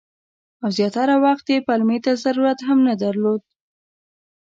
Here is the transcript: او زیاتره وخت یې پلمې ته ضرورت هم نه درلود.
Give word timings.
او 0.63 0.69
زیاتره 0.77 1.15
وخت 1.25 1.45
یې 1.53 1.65
پلمې 1.67 1.97
ته 2.05 2.11
ضرورت 2.23 2.59
هم 2.67 2.79
نه 2.87 2.93
درلود. 3.03 3.41